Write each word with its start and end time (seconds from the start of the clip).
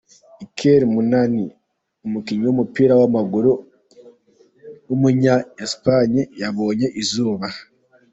Iker 0.45 0.81
Muniain, 0.93 1.33
umukinnyi 2.05 2.43
w’umupira 2.47 2.93
w’amaguru 3.01 3.51
w’umunya 4.87 5.35
Espagne 5.65 6.21
yabonye 6.41 6.87
izuba. 7.01 7.47